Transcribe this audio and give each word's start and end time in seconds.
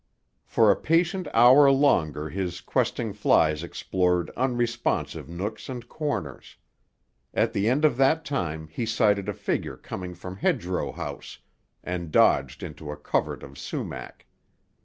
For 0.47 0.71
a 0.71 0.75
patient 0.75 1.27
hour 1.31 1.69
longer 1.69 2.27
his 2.29 2.59
questing 2.59 3.13
flies 3.13 3.61
explored 3.61 4.31
unresponsive 4.35 5.29
nooks 5.29 5.69
and 5.69 5.87
corners. 5.87 6.57
At 7.35 7.53
the 7.53 7.69
end 7.69 7.85
of 7.85 7.97
that 7.97 8.25
time 8.25 8.67
he 8.69 8.83
sighted 8.87 9.29
a 9.29 9.33
figure 9.35 9.77
coming 9.77 10.15
from 10.15 10.37
Hedgerow 10.37 10.91
House, 10.93 11.37
and 11.83 12.09
dodged 12.11 12.63
into 12.63 12.89
a 12.89 12.97
covert 12.97 13.43
of 13.43 13.59
sumac. 13.59 14.25